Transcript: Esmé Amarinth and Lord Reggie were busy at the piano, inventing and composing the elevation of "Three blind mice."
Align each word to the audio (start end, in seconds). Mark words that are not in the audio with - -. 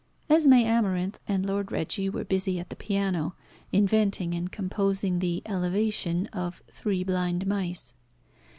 Esmé 0.31 0.63
Amarinth 0.65 1.19
and 1.27 1.45
Lord 1.45 1.71
Reggie 1.71 2.09
were 2.09 2.23
busy 2.23 2.57
at 2.59 2.71
the 2.71 2.75
piano, 2.75 3.35
inventing 3.71 4.33
and 4.33 4.51
composing 4.51 5.19
the 5.19 5.43
elevation 5.45 6.25
of 6.33 6.63
"Three 6.67 7.03
blind 7.03 7.45
mice." 7.45 7.93